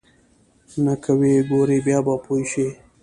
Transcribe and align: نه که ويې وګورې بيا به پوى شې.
نه 0.83 0.93
که 1.03 1.11
ويې 1.19 1.37
وګورې 1.43 1.77
بيا 1.85 1.99
به 2.05 2.15
پوى 2.25 2.43
شې. 2.51 2.67